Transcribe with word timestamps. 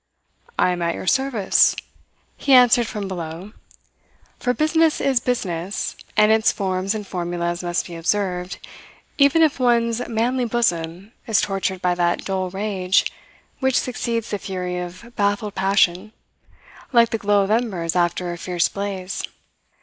"I 0.57 0.71
am 0.71 0.81
at 0.81 0.95
your 0.95 1.05
service," 1.05 1.75
he 2.35 2.53
answered 2.53 2.87
from 2.87 3.07
below; 3.07 3.53
for 4.39 4.51
business 4.51 4.99
is 4.99 5.19
business, 5.19 5.95
and 6.17 6.31
its 6.31 6.51
forms 6.51 6.95
and 6.95 7.05
formulas 7.05 7.61
must 7.61 7.85
be 7.85 7.93
observed, 7.95 8.57
even 9.19 9.43
if 9.43 9.59
one's 9.59 10.07
manly 10.07 10.45
bosom 10.45 11.11
is 11.27 11.39
tortured 11.39 11.83
by 11.83 11.93
that 11.93 12.25
dull 12.25 12.49
rage 12.49 13.11
which 13.59 13.79
succeeds 13.79 14.31
the 14.31 14.39
fury 14.39 14.79
of 14.79 15.13
baffled 15.15 15.53
passion, 15.53 16.13
like 16.91 17.11
the 17.11 17.19
glow 17.19 17.43
of 17.43 17.51
embers 17.51 17.95
after 17.95 18.33
a 18.33 18.39
fierce 18.39 18.67
blaze. 18.69 19.21